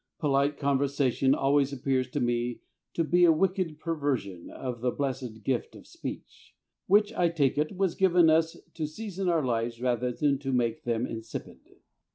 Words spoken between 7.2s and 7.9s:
take it,